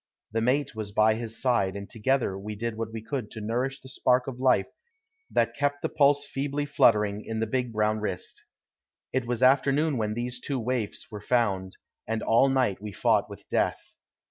The 0.31 0.41
mate 0.41 0.73
was 0.73 0.91
by 0.91 1.13
his 1.13 1.39
side, 1.39 1.75
and 1.75 1.87
together 1.87 2.35
we 2.35 2.55
did 2.55 2.75
what 2.75 2.91
we 2.91 3.03
could 3.03 3.29
to 3.29 3.39
nourish 3.39 3.79
the 3.79 3.87
spark 3.87 4.25
of 4.25 4.39
life 4.39 4.65
that 5.29 5.55
kept 5.55 5.83
the 5.83 5.89
pulse 5.89 6.25
feebly 6.25 6.65
fluttering 6.65 7.23
in 7.23 7.39
the 7.39 7.45
big 7.45 7.71
brown 7.71 7.99
wrist. 7.99 8.43
It 9.13 9.27
was 9.27 9.43
afternoon 9.43 9.97
when 9.97 10.15
these 10.15 10.39
two 10.39 10.59
waifs 10.59 11.11
were 11.11 11.21
found, 11.21 11.77
and 12.07 12.23
all 12.23 12.49
night 12.49 12.81
we 12.81 12.91
fought 12.93 13.29
with 13.29 13.47
death. 13.47 13.93